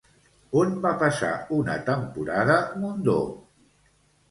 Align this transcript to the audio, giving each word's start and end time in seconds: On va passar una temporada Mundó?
On 0.61 0.71
va 0.85 0.93
passar 1.03 1.29
una 1.59 1.77
temporada 1.91 2.59
Mundó? 2.87 3.21